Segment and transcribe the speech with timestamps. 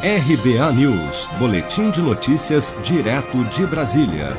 [0.00, 4.36] RBA News, Boletim de Notícias, direto de Brasília.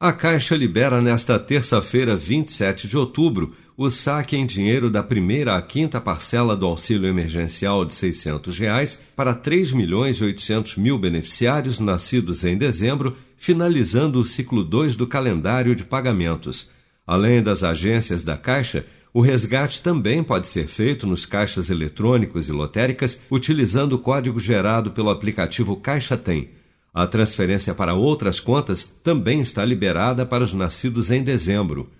[0.00, 5.60] A Caixa libera nesta terça-feira, 27 de outubro, o saque em dinheiro da primeira à
[5.60, 11.78] quinta parcela do auxílio emergencial de 600 reais para 3 milhões e 800 mil beneficiários
[11.78, 16.70] nascidos em dezembro, finalizando o ciclo 2 do calendário de pagamentos.
[17.06, 22.52] Além das agências da Caixa, o resgate também pode ser feito nos caixas eletrônicos e
[22.52, 26.50] lotéricas utilizando o código gerado pelo aplicativo Caixa Tem.
[26.94, 31.90] A transferência para outras contas também está liberada para os nascidos em dezembro.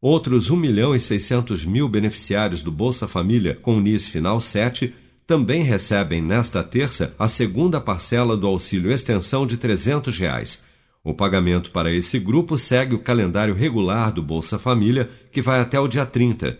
[0.00, 4.94] Outros 1 milhão e 600 mil beneficiários do Bolsa Família com NIS final 7
[5.26, 10.62] também recebem nesta terça a segunda parcela do auxílio extensão de 300 reais.
[11.08, 15.80] O pagamento para esse grupo segue o calendário regular do Bolsa Família, que vai até
[15.80, 16.58] o dia 30.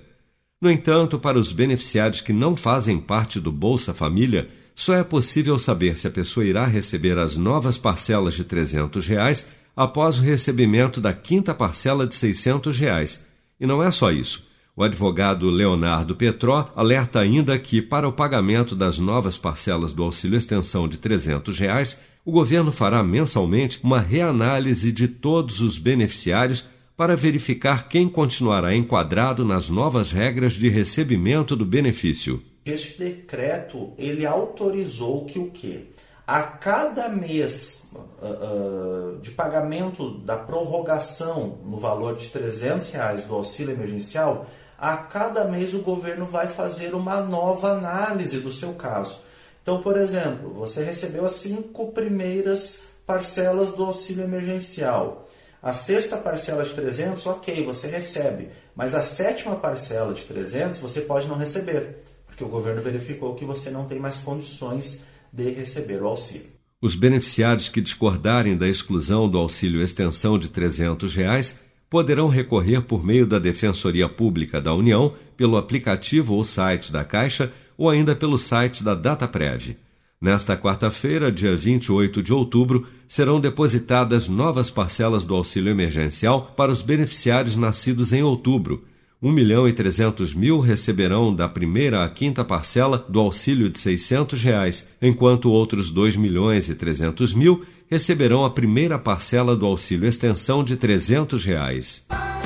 [0.58, 5.58] No entanto, para os beneficiários que não fazem parte do Bolsa Família, só é possível
[5.58, 10.98] saber se a pessoa irá receber as novas parcelas de 300 reais após o recebimento
[10.98, 12.78] da quinta parcela de R$ 600.
[12.78, 13.22] Reais
[13.60, 14.47] e não é só isso.
[14.78, 20.38] O advogado Leonardo Petró alerta ainda que, para o pagamento das novas parcelas do auxílio
[20.38, 26.64] extensão de 300 reais, o governo fará mensalmente uma reanálise de todos os beneficiários
[26.96, 32.40] para verificar quem continuará enquadrado nas novas regras de recebimento do benefício.
[32.64, 35.86] Este decreto ele autorizou que o quê?
[36.24, 43.34] a cada mês uh, uh, de pagamento da prorrogação no valor de 300 reais do
[43.34, 44.46] auxílio emergencial,
[44.78, 49.18] a cada mês o governo vai fazer uma nova análise do seu caso.
[49.60, 55.28] Então, por exemplo, você recebeu as cinco primeiras parcelas do auxílio emergencial.
[55.60, 61.00] A sexta parcela de 300, ok, você recebe, mas a sétima parcela de 300 você
[61.00, 65.00] pode não receber, porque o governo verificou que você não tem mais condições
[65.32, 66.46] de receber o auxílio.
[66.80, 71.58] Os beneficiários que discordarem da exclusão do auxílio extensão de 300 reais
[71.90, 77.52] poderão recorrer por meio da Defensoria Pública da União, pelo aplicativo ou site da Caixa
[77.76, 79.76] ou ainda pelo site da DataPrev.
[80.20, 86.82] Nesta quarta-feira, dia 28 de outubro, serão depositadas novas parcelas do auxílio emergencial para os
[86.82, 88.84] beneficiários nascidos em outubro
[89.20, 94.40] 1 milhão e 300 mil receberão da primeira à quinta parcela do auxílio de 600
[94.44, 100.62] reais, enquanto outros 2 milhões e 300 mil receberão a primeira parcela do auxílio extensão
[100.62, 102.06] de 300 reais.